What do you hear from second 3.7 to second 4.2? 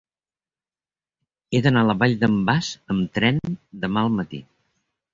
demà al